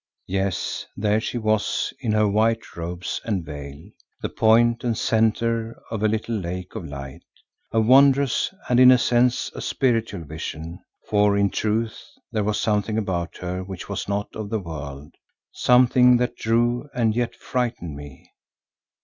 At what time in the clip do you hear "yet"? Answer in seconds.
17.15-17.35